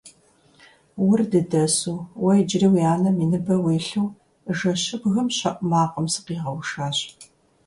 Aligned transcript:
Ур 1.07 1.19
дыдэсу, 1.31 1.95
уэ 2.21 2.31
иджыри 2.41 2.67
уи 2.73 2.83
анэ 2.93 3.09
и 3.23 3.25
ныбэ 3.31 3.55
уилъу, 3.65 4.07
жэщыбгым 4.57 5.27
щэӀу 5.37 5.67
макъым 5.69 6.07
сыкъигъэушащ. 6.13 6.97